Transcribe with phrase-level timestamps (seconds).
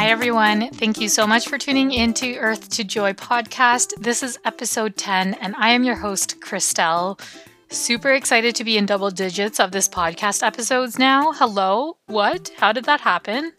[0.00, 0.70] Hi, everyone.
[0.70, 3.92] Thank you so much for tuning in to Earth to Joy podcast.
[3.98, 7.20] This is episode 10, and I am your host, Christelle.
[7.68, 11.32] Super excited to be in double digits of this podcast episodes now.
[11.32, 11.98] Hello?
[12.06, 12.50] What?
[12.56, 13.52] How did that happen?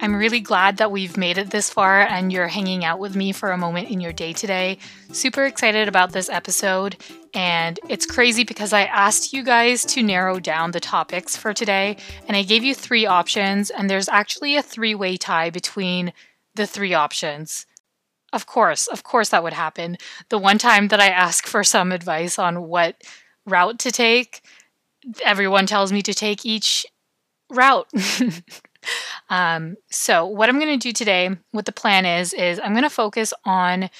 [0.00, 3.32] I'm really glad that we've made it this far and you're hanging out with me
[3.32, 4.78] for a moment in your day today.
[5.12, 6.96] Super excited about this episode.
[7.32, 11.98] And it's crazy because I asked you guys to narrow down the topics for today,
[12.26, 16.14] and I gave you three options, and there's actually a three way tie between
[16.54, 17.66] the three options.
[18.32, 19.98] Of course, of course, that would happen.
[20.30, 23.02] The one time that I ask for some advice on what
[23.44, 24.40] route to take,
[25.22, 26.86] everyone tells me to take each
[27.50, 27.88] route.
[29.28, 32.82] Um, so what I'm going to do today, what the plan is, is I'm going
[32.82, 33.90] to focus on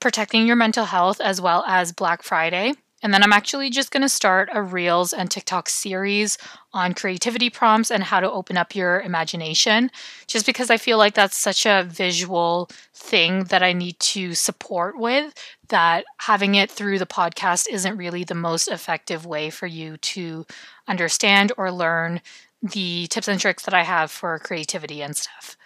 [0.00, 2.74] protecting your mental health as well as Black Friday.
[3.02, 6.38] And then I'm actually just going to start a Reels and TikTok series
[6.72, 9.90] on creativity prompts and how to open up your imagination,
[10.26, 14.98] just because I feel like that's such a visual thing that I need to support
[14.98, 15.34] with,
[15.68, 20.46] that having it through the podcast isn't really the most effective way for you to
[20.88, 22.22] understand or learn
[22.62, 25.56] the tips and tricks that I have for creativity and stuff.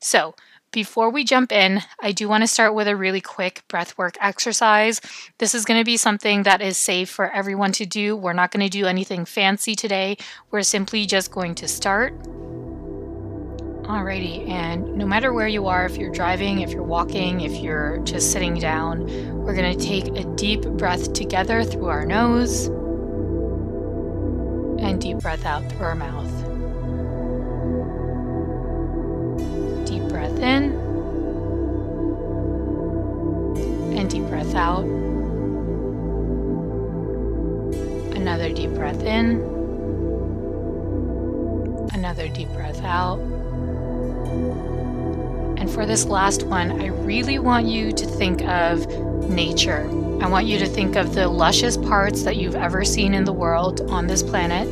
[0.00, 0.34] So,
[0.74, 5.00] before we jump in, I do want to start with a really quick breathwork exercise.
[5.38, 8.16] This is going to be something that is safe for everyone to do.
[8.16, 10.16] We're not going to do anything fancy today.
[10.50, 12.20] We're simply just going to start.
[13.84, 17.98] Alrighty, and no matter where you are, if you're driving, if you're walking, if you're
[17.98, 19.06] just sitting down,
[19.44, 22.68] we're going to take a deep breath together through our nose
[24.84, 26.30] and deep breath out through our mouth.
[29.86, 30.72] Deep breath in
[33.96, 34.84] and deep breath out.
[38.14, 39.40] Another deep breath in,
[41.92, 43.18] another deep breath out.
[45.74, 48.86] For this last one, I really want you to think of
[49.28, 49.88] nature.
[50.22, 53.32] I want you to think of the luscious parts that you've ever seen in the
[53.32, 54.68] world on this planet.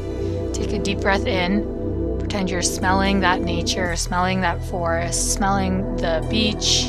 [0.54, 2.19] Take a deep breath in.
[2.21, 6.84] Pretend you're smelling that nature, smelling that forest, smelling the beach.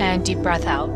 [0.00, 0.90] And deep breath out.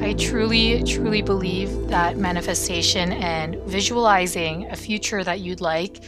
[0.00, 6.00] I truly, truly believe that manifestation and visualizing a future that you'd like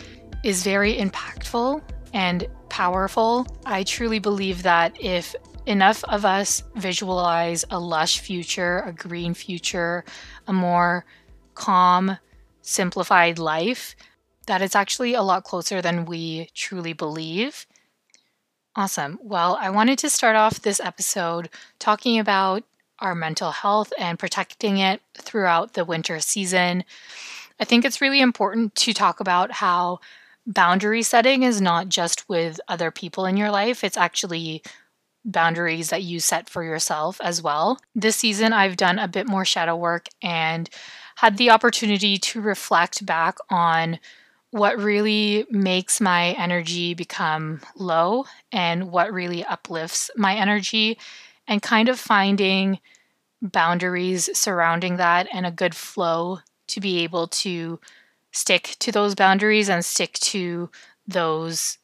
[0.44, 1.82] is very impactful
[2.12, 3.46] and powerful.
[3.66, 5.34] I truly believe that if
[5.66, 10.04] enough of us visualize a lush future, a green future,
[10.46, 11.04] a more
[11.54, 12.18] calm,
[12.62, 13.96] simplified life,
[14.46, 17.66] that it's actually a lot closer than we truly believe.
[18.76, 19.18] Awesome.
[19.22, 22.62] Well, I wanted to start off this episode talking about
[23.00, 26.84] our mental health and protecting it throughout the winter season.
[27.60, 30.00] I think it's really important to talk about how
[30.48, 34.62] boundary setting is not just with other people in your life, it's actually
[35.24, 37.78] boundaries that you set for yourself as well.
[37.94, 40.68] This season, I've done a bit more shadow work and
[41.16, 43.98] had the opportunity to reflect back on
[44.50, 50.96] what really makes my energy become low and what really uplifts my energy,
[51.46, 52.78] and kind of finding
[53.42, 56.38] boundaries surrounding that and a good flow
[56.68, 57.78] to be able to
[58.32, 60.70] stick to those boundaries and stick to
[61.06, 61.78] those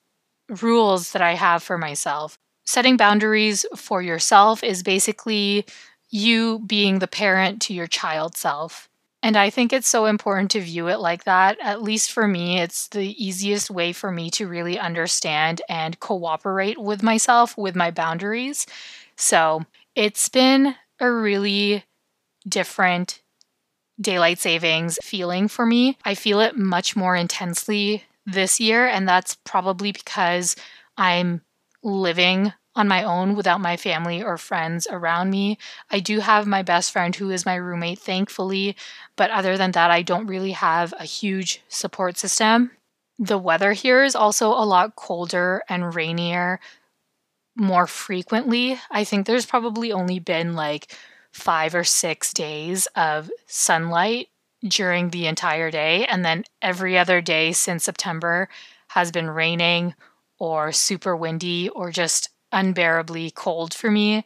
[0.63, 2.39] rules that I have for myself.
[2.65, 5.67] Setting boundaries for yourself is basically
[6.11, 8.89] you being the parent to your child self.
[9.23, 11.59] And I think it's so important to view it like that.
[11.61, 16.79] At least for me, it's the easiest way for me to really understand and cooperate
[16.79, 18.67] with myself with my boundaries.
[19.17, 21.85] So it's been a really
[22.47, 23.21] different
[24.01, 25.99] daylight savings feeling for me.
[26.05, 30.57] I feel it much more intensely this year, and that's probably because
[30.97, 31.43] I'm
[31.83, 35.59] living on my own without my family or friends around me.
[35.91, 38.77] I do have my best friend who is my roommate, thankfully,
[39.17, 42.73] but other than that, I don't really have a huge support system.
[43.19, 46.59] The weather here is also a lot colder and rainier
[47.57, 48.81] more frequently.
[48.91, 50.93] I think there's probably only been like
[51.35, 54.29] five or six days of sunlight
[54.67, 56.07] during the entire day.
[56.07, 58.49] And then every other day since September
[58.89, 59.95] has been raining
[60.39, 64.25] or super windy or just unbearably cold for me.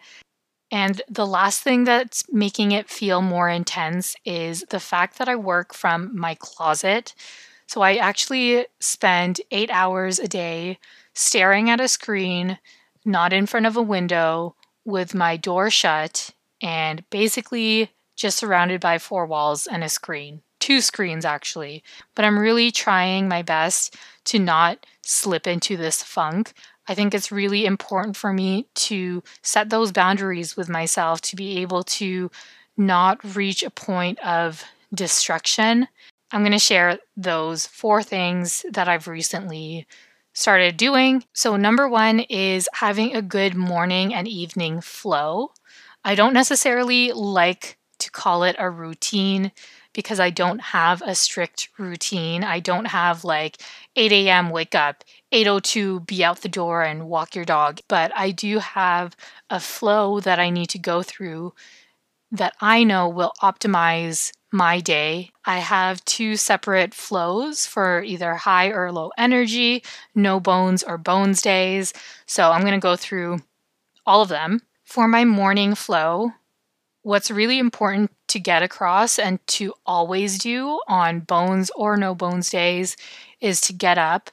[0.70, 5.34] And the last thing that's making it feel more intense is the fact that I
[5.34, 7.14] work from my closet.
[7.66, 10.78] So I actually spend eight hours a day
[11.14, 12.58] staring at a screen,
[13.06, 16.32] not in front of a window, with my door shut
[16.62, 20.42] and basically just surrounded by four walls and a screen.
[20.60, 21.82] two screens actually.
[22.14, 23.96] But I'm really trying my best
[24.26, 26.52] to not slip into this funk.
[26.88, 31.58] I think it's really important for me to set those boundaries with myself to be
[31.58, 32.30] able to
[32.76, 34.64] not reach a point of
[34.94, 35.88] destruction.
[36.32, 39.86] I'm going to share those four things that I've recently
[40.32, 41.24] started doing.
[41.32, 45.52] So, number one is having a good morning and evening flow.
[46.08, 49.52] I don't necessarily like to call it a routine
[49.92, 52.42] because I don't have a strict routine.
[52.44, 53.60] I don't have like
[53.94, 54.48] 8 a.m.
[54.48, 57.80] wake up, 802 be out the door and walk your dog.
[57.88, 59.14] But I do have
[59.50, 61.52] a flow that I need to go through
[62.32, 65.30] that I know will optimize my day.
[65.44, 69.82] I have two separate flows for either high or low energy,
[70.14, 71.92] no bones or bones days.
[72.24, 73.40] So I'm going to go through
[74.06, 74.62] all of them.
[74.88, 76.32] For my morning flow,
[77.02, 82.48] what's really important to get across and to always do on bones or no bones
[82.48, 82.96] days
[83.38, 84.30] is to get up,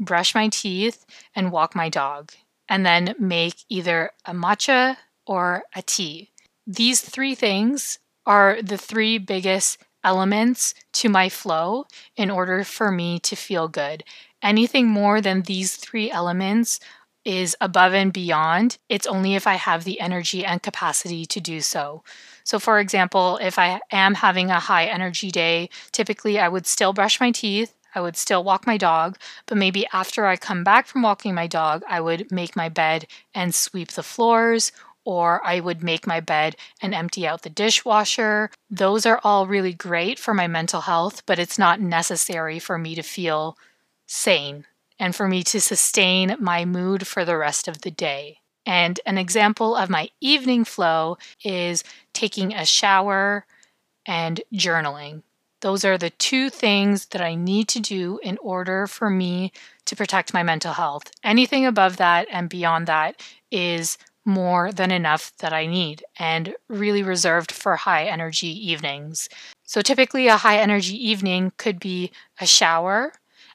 [0.00, 1.04] brush my teeth,
[1.36, 2.32] and walk my dog,
[2.70, 4.96] and then make either a matcha
[5.26, 6.30] or a tea.
[6.66, 11.84] These three things are the three biggest elements to my flow
[12.16, 14.04] in order for me to feel good.
[14.42, 16.80] Anything more than these three elements
[17.28, 18.78] is above and beyond.
[18.88, 22.02] It's only if I have the energy and capacity to do so.
[22.42, 26.94] So, for example, if I am having a high energy day, typically I would still
[26.94, 27.74] brush my teeth.
[27.94, 31.46] I would still walk my dog, but maybe after I come back from walking my
[31.46, 34.72] dog, I would make my bed and sweep the floors
[35.04, 38.50] or I would make my bed and empty out the dishwasher.
[38.70, 42.94] Those are all really great for my mental health, but it's not necessary for me
[42.94, 43.58] to feel
[44.06, 44.64] sane
[44.98, 48.38] and for me to sustain my mood for the rest of the day.
[48.66, 53.46] And an example of my evening flow is taking a shower
[54.06, 55.22] and journaling.
[55.60, 59.52] Those are the two things that I need to do in order for me
[59.86, 61.10] to protect my mental health.
[61.24, 67.02] Anything above that and beyond that is more than enough that I need and really
[67.02, 69.28] reserved for high energy evenings.
[69.64, 73.12] So typically, a high energy evening could be a shower,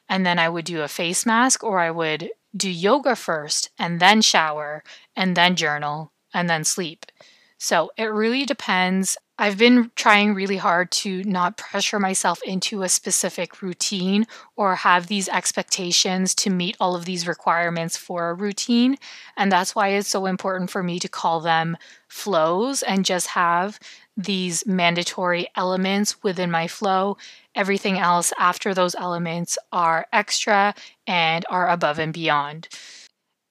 [0.08, 4.00] and then I would do a face mask, or I would do yoga first and
[4.00, 4.84] then shower
[5.16, 7.06] and then journal and then sleep.
[7.64, 12.90] So it really depends I've been trying really hard to not pressure myself into a
[12.90, 18.96] specific routine or have these expectations to meet all of these requirements for a routine.
[19.34, 23.80] And that's why it's so important for me to call them flows and just have
[24.14, 27.16] these mandatory elements within my flow.
[27.54, 30.74] Everything else after those elements are extra
[31.06, 32.68] and are above and beyond.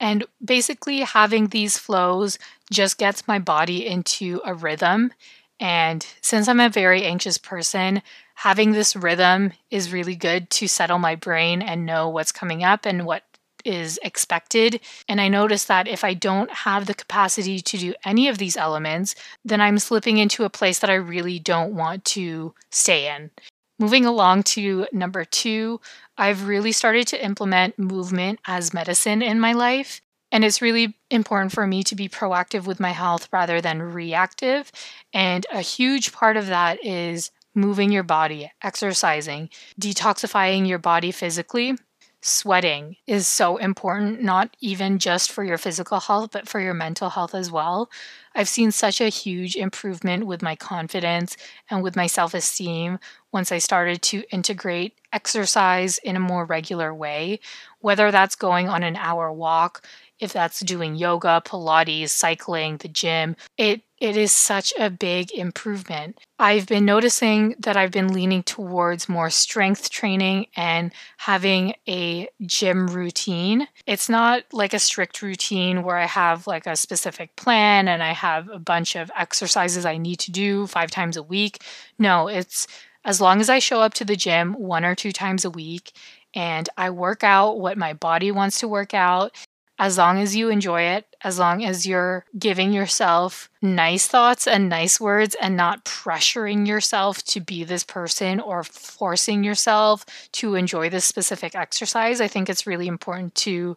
[0.00, 2.38] And basically, having these flows
[2.70, 5.12] just gets my body into a rhythm
[5.60, 8.02] and since I'm a very anxious person,
[8.34, 12.84] having this rhythm is really good to settle my brain and know what's coming up
[12.84, 13.22] and what
[13.64, 14.80] is expected.
[15.08, 18.56] And I notice that if I don't have the capacity to do any of these
[18.56, 19.14] elements,
[19.44, 23.30] then I'm slipping into a place that I really don't want to stay in.
[23.78, 25.80] Moving along to number two,
[26.18, 30.02] I've really started to implement movement as medicine in my life.
[30.34, 34.72] And it's really important for me to be proactive with my health rather than reactive.
[35.12, 39.48] And a huge part of that is moving your body, exercising,
[39.80, 41.76] detoxifying your body physically.
[42.20, 47.10] Sweating is so important, not even just for your physical health, but for your mental
[47.10, 47.88] health as well.
[48.34, 51.36] I've seen such a huge improvement with my confidence
[51.70, 52.98] and with my self esteem
[53.30, 57.40] once I started to integrate exercise in a more regular way,
[57.80, 59.86] whether that's going on an hour walk,
[60.20, 66.18] if that's doing yoga, Pilates, cycling, the gym, it it is such a big improvement.
[66.38, 72.88] I've been noticing that I've been leaning towards more strength training and having a gym
[72.88, 73.66] routine.
[73.86, 78.12] It's not like a strict routine where I have like a specific plan and I
[78.12, 81.62] have a bunch of exercises I need to do 5 times a week.
[81.98, 82.66] No, it's
[83.04, 85.92] as long as I show up to the gym one or two times a week
[86.34, 89.32] and I work out what my body wants to work out
[89.78, 94.68] as long as you enjoy it, as long as you're giving yourself nice thoughts and
[94.68, 100.88] nice words and not pressuring yourself to be this person or forcing yourself to enjoy
[100.88, 103.76] this specific exercise, I think it's really important to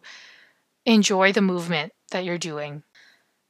[0.86, 2.84] enjoy the movement that you're doing.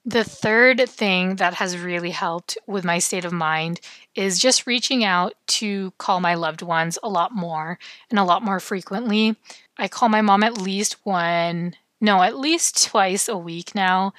[0.06, 3.80] The third thing that has really helped with my state of mind
[4.14, 7.78] is just reaching out to call my loved ones a lot more
[8.08, 9.36] and a lot more frequently.
[9.76, 14.12] I call my mom at least one no, at least twice a week now.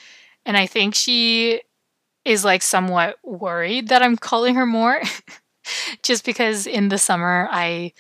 [0.46, 1.62] And I think she
[2.26, 5.02] is like somewhat worried that I'm calling her more.
[6.04, 7.94] just because in the summer I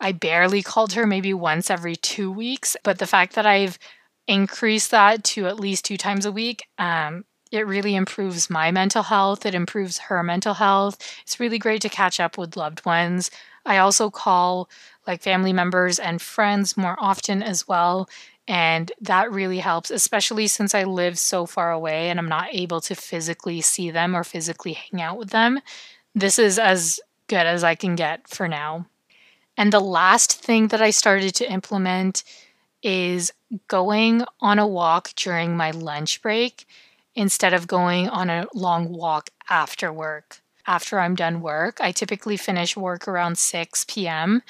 [0.00, 3.78] I barely called her maybe once every 2 weeks, but the fact that I've
[4.26, 9.04] increased that to at least 2 times a week, um, it really improves my mental
[9.04, 10.98] health, it improves her mental health.
[11.22, 13.30] It's really great to catch up with loved ones.
[13.66, 14.68] I also call
[15.06, 18.08] like family members and friends more often as well.
[18.46, 22.80] And that really helps, especially since I live so far away and I'm not able
[22.82, 25.60] to physically see them or physically hang out with them.
[26.14, 28.86] This is as good as I can get for now.
[29.56, 32.22] And the last thing that I started to implement
[32.82, 33.32] is
[33.68, 36.66] going on a walk during my lunch break
[37.14, 40.40] instead of going on a long walk after work.
[40.66, 44.42] After I'm done work, I typically finish work around 6 p.m.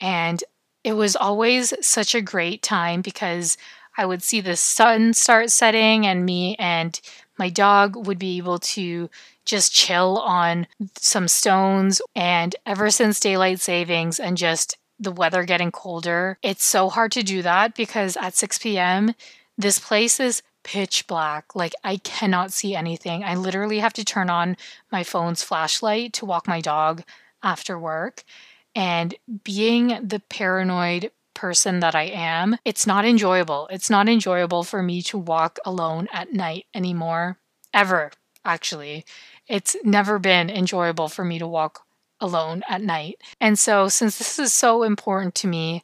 [0.00, 0.42] And
[0.84, 3.56] it was always such a great time because
[3.96, 6.98] I would see the sun start setting, and me and
[7.38, 9.10] my dog would be able to
[9.44, 12.00] just chill on some stones.
[12.14, 17.22] And ever since daylight savings and just the weather getting colder, it's so hard to
[17.22, 19.14] do that because at 6 p.m.,
[19.58, 21.54] this place is pitch black.
[21.54, 23.24] Like I cannot see anything.
[23.24, 24.56] I literally have to turn on
[24.92, 27.02] my phone's flashlight to walk my dog
[27.42, 28.24] after work.
[28.74, 33.68] And being the paranoid person that I am, it's not enjoyable.
[33.70, 37.38] It's not enjoyable for me to walk alone at night anymore,
[37.72, 38.10] ever,
[38.44, 39.04] actually.
[39.48, 41.84] It's never been enjoyable for me to walk
[42.20, 43.20] alone at night.
[43.40, 45.82] And so, since this is so important to me,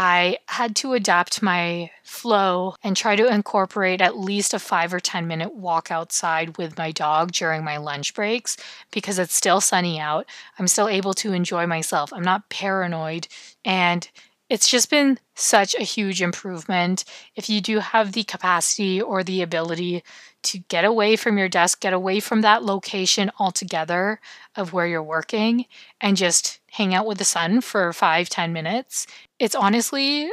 [0.00, 5.00] I had to adapt my flow and try to incorporate at least a five or
[5.00, 8.56] 10 minute walk outside with my dog during my lunch breaks
[8.92, 10.26] because it's still sunny out.
[10.56, 12.12] I'm still able to enjoy myself.
[12.12, 13.26] I'm not paranoid.
[13.64, 14.08] And
[14.48, 17.04] it's just been such a huge improvement.
[17.34, 20.04] If you do have the capacity or the ability
[20.44, 24.20] to get away from your desk, get away from that location altogether
[24.54, 25.66] of where you're working,
[26.00, 29.06] and just hang out with the sun for five, ten minutes,
[29.40, 30.30] it's honestly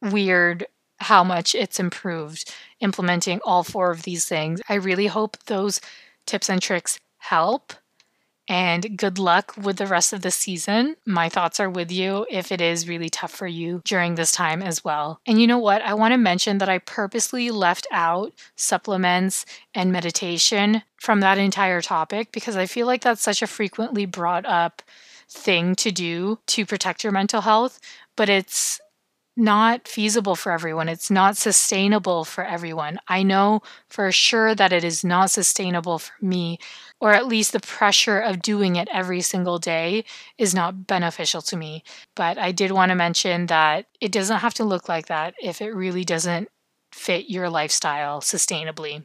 [0.00, 0.66] weird
[0.98, 4.60] how much it's improved implementing all four of these things.
[4.68, 5.80] I really hope those
[6.26, 7.72] tips and tricks help
[8.46, 10.96] and good luck with the rest of the season.
[11.06, 14.62] My thoughts are with you if it is really tough for you during this time
[14.62, 15.18] as well.
[15.26, 15.82] And you know what?
[15.82, 21.80] I want to mention that I purposely left out supplements and meditation from that entire
[21.80, 24.82] topic because I feel like that's such a frequently brought up
[25.28, 27.80] thing to do to protect your mental health,
[28.16, 28.80] but it's
[29.36, 30.88] not feasible for everyone.
[30.88, 32.98] It's not sustainable for everyone.
[33.08, 36.58] I know for sure that it is not sustainable for me,
[37.00, 40.04] or at least the pressure of doing it every single day
[40.38, 41.82] is not beneficial to me.
[42.14, 45.60] But I did want to mention that it doesn't have to look like that if
[45.60, 46.48] it really doesn't
[46.92, 49.04] fit your lifestyle sustainably.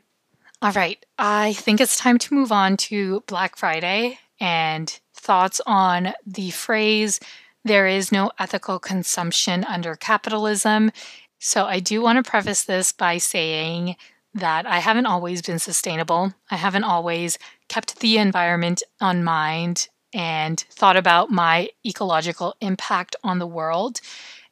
[0.61, 6.13] All right, I think it's time to move on to Black Friday and thoughts on
[6.25, 7.19] the phrase
[7.65, 10.91] there is no ethical consumption under capitalism.
[11.39, 13.95] So I do want to preface this by saying
[14.33, 16.33] that I haven't always been sustainable.
[16.49, 23.39] I haven't always kept the environment on mind and thought about my ecological impact on
[23.39, 23.99] the world.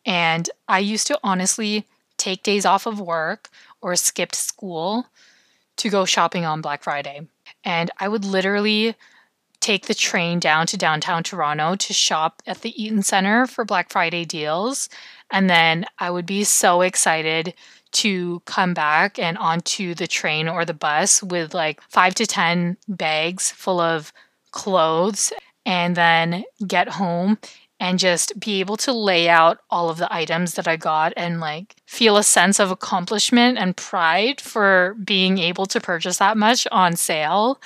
[0.05, 1.85] And I used to honestly
[2.17, 3.49] take days off of work
[3.81, 5.07] or skipped school
[5.77, 7.27] to go shopping on Black Friday.
[7.63, 8.95] And I would literally
[9.59, 13.91] take the train down to downtown Toronto to shop at the Eaton Center for Black
[13.91, 14.89] Friday deals.
[15.31, 17.53] And then I would be so excited
[17.93, 22.77] to come back and onto the train or the bus with like five to 10
[22.87, 24.13] bags full of
[24.51, 25.33] clothes
[25.65, 27.37] and then get home
[27.79, 31.39] and just be able to lay out all of the items that I got and
[31.39, 36.67] like feel a sense of accomplishment and pride for being able to purchase that much
[36.71, 37.59] on sale.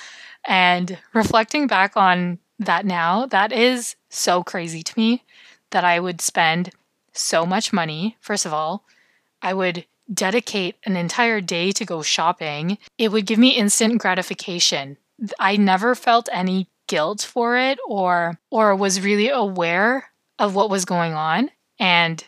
[0.46, 5.24] And reflecting back on that now, that is so crazy to me
[5.70, 6.70] that I would spend
[7.12, 8.16] so much money.
[8.20, 8.84] First of all,
[9.40, 12.78] I would dedicate an entire day to go shopping.
[12.98, 14.96] It would give me instant gratification.
[15.38, 20.84] I never felt any guilt for it or or was really aware of what was
[20.84, 22.24] going on and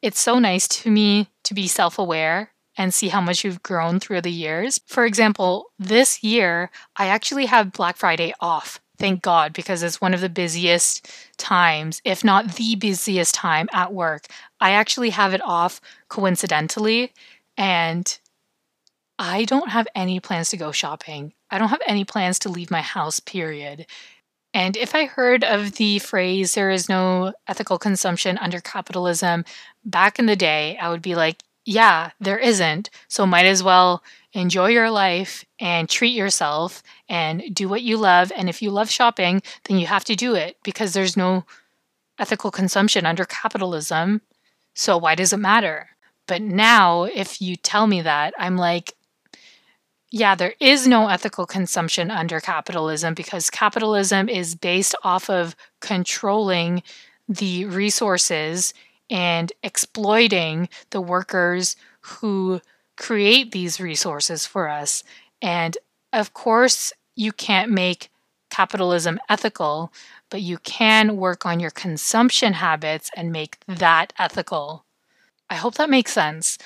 [0.00, 2.50] it's so nice to me to be self-aware
[2.80, 4.80] and see how much you've grown through the years.
[4.86, 8.80] For example, this year, I actually have Black Friday off.
[8.98, 11.06] Thank God, because it's one of the busiest
[11.36, 14.28] times, if not the busiest time at work.
[14.62, 17.12] I actually have it off coincidentally,
[17.54, 18.18] and
[19.18, 21.34] I don't have any plans to go shopping.
[21.50, 23.84] I don't have any plans to leave my house, period.
[24.54, 29.44] And if I heard of the phrase, there is no ethical consumption under capitalism,
[29.84, 32.90] back in the day, I would be like, yeah, there isn't.
[33.06, 38.32] So might as well enjoy your life and treat yourself and do what you love.
[38.34, 41.44] And if you love shopping, then you have to do it because there's no
[42.18, 44.20] ethical consumption under capitalism.
[44.74, 45.90] So why does it matter?
[46.26, 48.94] But now, if you tell me that, I'm like,
[50.10, 56.82] yeah, there is no ethical consumption under capitalism because capitalism is based off of controlling
[57.28, 58.74] the resources
[59.10, 62.60] and exploiting the workers who
[62.96, 65.02] create these resources for us.
[65.42, 65.76] And
[66.12, 68.10] of course, you can't make
[68.50, 69.92] capitalism ethical,
[70.28, 74.84] but you can work on your consumption habits and make that ethical.
[75.48, 76.58] I hope that makes sense.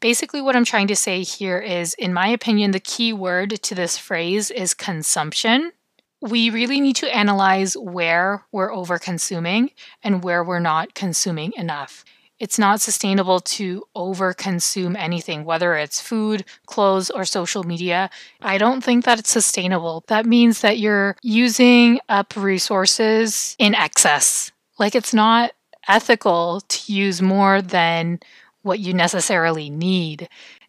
[0.00, 3.74] Basically, what I'm trying to say here is, in my opinion, the key word to
[3.74, 5.72] this phrase is consumption
[6.20, 9.70] we really need to analyze where we're over consuming
[10.02, 12.04] and where we're not consuming enough.
[12.38, 18.08] It's not sustainable to over consume anything, whether it's food, clothes, or social media.
[18.40, 20.04] I don't think that it's sustainable.
[20.08, 24.52] That means that you're using up resources in excess.
[24.78, 25.52] Like it's not
[25.86, 28.20] ethical to use more than
[28.62, 30.28] what you necessarily need.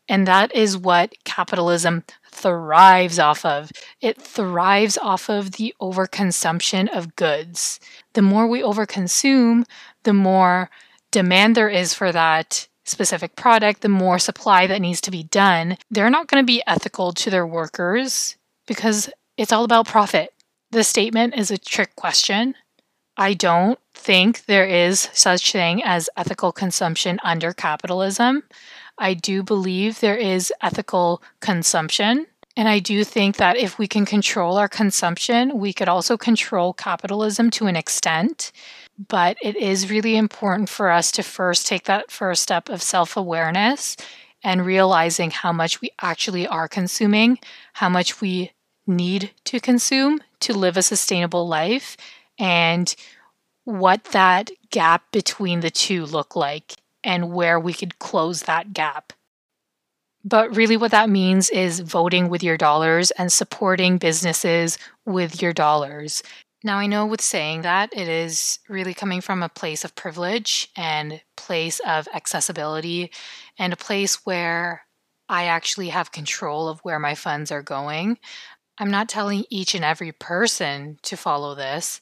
[0.10, 2.04] And that is what capitalism
[2.42, 3.72] thrives off of.
[4.02, 7.80] It thrives off of the overconsumption of goods.
[8.14, 9.66] The more we overconsume,
[10.04, 10.70] the more
[11.12, 15.78] demand there is for that specific product, the more supply that needs to be done.
[15.90, 20.34] They're not going to be ethical to their workers because it's all about profit.
[20.72, 22.56] The statement is a trick question.
[23.18, 28.44] I don't think there is such thing as ethical consumption under capitalism.
[28.98, 32.28] I do believe there is ethical consumption.
[32.58, 36.74] And I do think that if we can control our consumption, we could also control
[36.74, 38.52] capitalism to an extent.
[39.08, 43.16] But it is really important for us to first take that first step of self
[43.16, 43.96] awareness
[44.44, 47.40] and realizing how much we actually are consuming,
[47.74, 48.52] how much we
[48.86, 51.96] need to consume to live a sustainable life,
[52.38, 52.96] and
[53.64, 59.14] what that gap between the two look like and where we could close that gap.
[60.24, 65.54] But really, what that means is voting with your dollars and supporting businesses with your
[65.54, 66.22] dollars.
[66.64, 70.70] Now, I know with saying that, it is really coming from a place of privilege
[70.76, 73.12] and place of accessibility
[73.58, 74.84] and a place where
[75.28, 78.20] I actually have control of where my funds are going.
[78.78, 82.00] I'm not telling each and every person to follow this,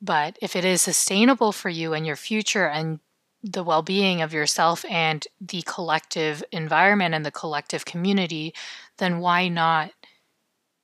[0.00, 3.00] but if it is sustainable for you and your future and
[3.42, 8.54] the well being of yourself and the collective environment and the collective community,
[8.98, 9.92] then why not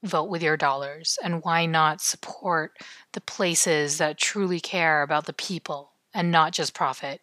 [0.02, 1.18] vote with your dollars?
[1.22, 2.76] And why not support
[3.12, 7.20] the places that truly care about the people and not just profit?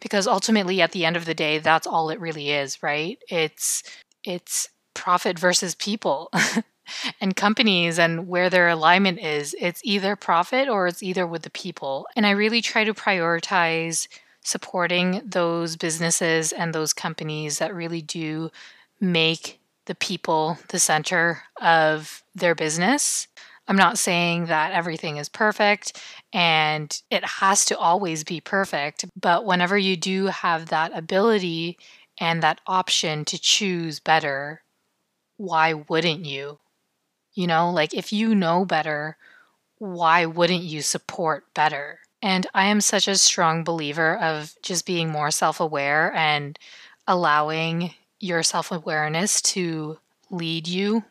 [0.00, 3.18] Because ultimately, at the end of the day, that's all it really is, right?
[3.28, 3.82] It's
[4.24, 6.30] it's profit versus people.
[7.20, 11.50] and companies and where their alignment is, it's either profit or it's either with the
[11.50, 12.06] people.
[12.14, 14.06] And I really try to prioritize
[14.46, 18.48] supporting those businesses and those companies that really do
[19.00, 23.26] make the people the center of their business.
[23.66, 26.00] I'm not saying that everything is perfect
[26.32, 31.76] and it has to always be perfect, but whenever you do have that ability
[32.20, 34.62] and that option to choose better,
[35.38, 36.60] why wouldn't you?
[37.34, 39.16] You know, like if you know better,
[39.78, 42.00] why wouldn't you support better?
[42.22, 46.58] And I am such a strong believer of just being more self aware and
[47.06, 49.98] allowing your self awareness to
[50.30, 51.04] lead you,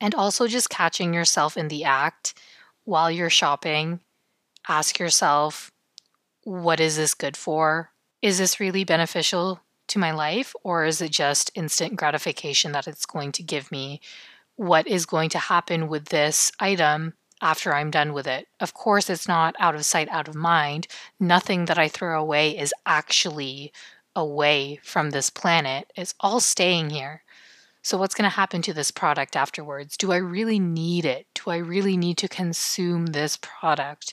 [0.00, 2.34] and also just catching yourself in the act
[2.84, 4.00] while you're shopping.
[4.68, 5.72] Ask yourself,
[6.44, 7.90] what is this good for?
[8.22, 13.06] Is this really beneficial to my life, or is it just instant gratification that it's
[13.06, 14.00] going to give me?
[14.56, 18.48] What is going to happen with this item after I'm done with it.
[18.60, 20.86] Of course, it's not out of sight, out of mind.
[21.18, 23.72] Nothing that I throw away is actually
[24.16, 27.22] away from this planet, it's all staying here.
[27.82, 29.96] So, what's going to happen to this product afterwards?
[29.96, 31.26] Do I really need it?
[31.34, 34.12] Do I really need to consume this product?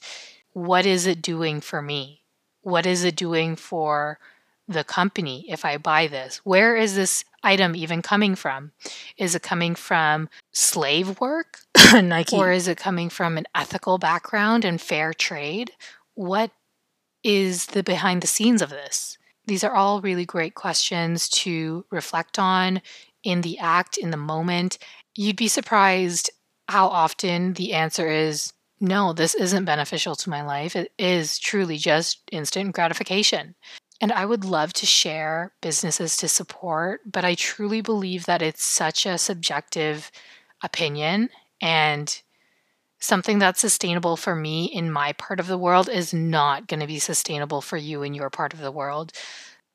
[0.53, 2.21] What is it doing for me?
[2.61, 4.19] What is it doing for
[4.67, 6.37] the company if I buy this?
[6.43, 8.71] Where is this item even coming from?
[9.17, 11.59] Is it coming from slave work?
[11.93, 12.35] Nike.
[12.35, 15.71] Or is it coming from an ethical background and fair trade?
[16.15, 16.51] What
[17.23, 19.17] is the behind the scenes of this?
[19.45, 22.81] These are all really great questions to reflect on
[23.23, 24.77] in the act, in the moment.
[25.15, 26.29] You'd be surprised
[26.67, 30.75] how often the answer is no, this isn't beneficial to my life.
[30.75, 33.55] It is truly just instant gratification.
[33.99, 38.63] And I would love to share businesses to support, but I truly believe that it's
[38.63, 40.11] such a subjective
[40.63, 41.29] opinion
[41.61, 42.21] and
[42.99, 46.87] something that's sustainable for me in my part of the world is not going to
[46.87, 49.11] be sustainable for you in your part of the world.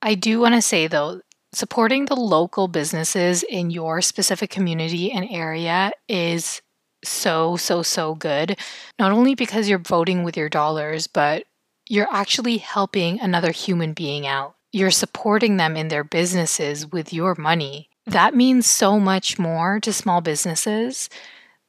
[0.00, 1.20] I do want to say though,
[1.52, 6.62] supporting the local businesses in your specific community and area is
[7.04, 8.58] so, so, so good.
[8.98, 11.44] Not only because you're voting with your dollars, but
[11.88, 14.54] you're actually helping another human being out.
[14.72, 17.88] You're supporting them in their businesses with your money.
[18.06, 21.08] That means so much more to small businesses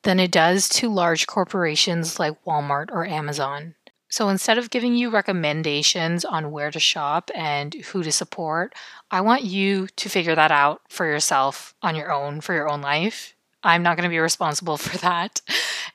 [0.04, 3.76] than it does to large corporations like Walmart or Amazon.
[4.10, 8.76] So instead of giving you recommendations on where to shop and who to support,
[9.10, 12.82] I want you to figure that out for yourself on your own for your own
[12.82, 13.36] life.
[13.63, 15.41] I'm not going to be responsible for that.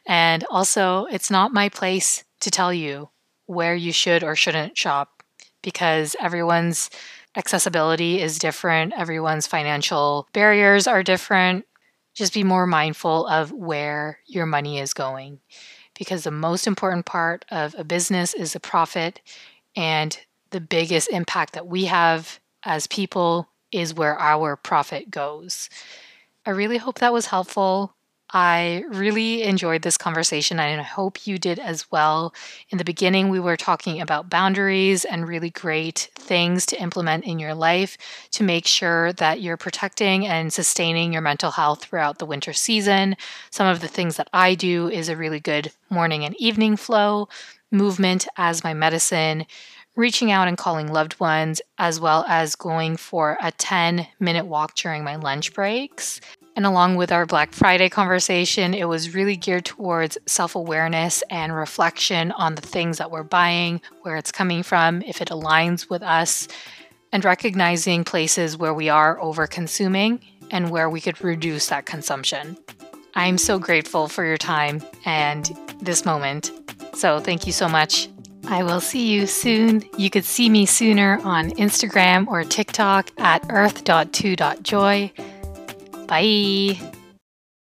[0.06, 3.10] And also, it's not my place to tell you
[3.46, 5.22] where you should or shouldn't shop
[5.62, 6.90] because everyone's
[7.38, 11.64] accessibility is different, everyone's financial barriers are different.
[12.14, 15.38] Just be more mindful of where your money is going
[15.96, 19.20] because the most important part of a business is the profit
[19.76, 20.18] and
[20.50, 25.70] the biggest impact that we have as people is where our profit goes.
[26.44, 27.94] I really hope that was helpful.
[28.30, 32.34] I really enjoyed this conversation and I hope you did as well.
[32.68, 37.38] In the beginning, we were talking about boundaries and really great things to implement in
[37.38, 37.96] your life
[38.32, 43.16] to make sure that you're protecting and sustaining your mental health throughout the winter season.
[43.50, 47.28] Some of the things that I do is a really good morning and evening flow,
[47.70, 49.46] movement as my medicine,
[49.96, 54.74] reaching out and calling loved ones, as well as going for a 10 minute walk
[54.74, 56.20] during my lunch breaks.
[56.58, 61.54] And along with our Black Friday conversation, it was really geared towards self awareness and
[61.54, 66.02] reflection on the things that we're buying, where it's coming from, if it aligns with
[66.02, 66.48] us,
[67.12, 72.58] and recognizing places where we are over consuming and where we could reduce that consumption.
[73.14, 75.48] I'm so grateful for your time and
[75.80, 76.50] this moment.
[76.92, 78.08] So, thank you so much.
[78.48, 79.84] I will see you soon.
[79.96, 85.37] You could see me sooner on Instagram or TikTok at earth.2.joy.
[86.08, 86.97] Bye.